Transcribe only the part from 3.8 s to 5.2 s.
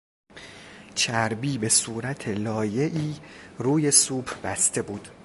سوپ بسته بود.